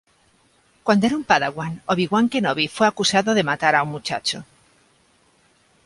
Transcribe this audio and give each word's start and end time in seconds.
Cuando 0.85 1.05
era 1.05 1.15
un 1.19 1.23
Padawan, 1.23 1.73
Obi-Wan 1.85 2.27
Kenobi 2.27 2.67
fue 2.67 2.87
acusado 2.87 3.35
de 3.35 3.43
matar 3.51 3.75
a 3.75 3.83
un 3.83 3.91
muchacho. 3.91 4.43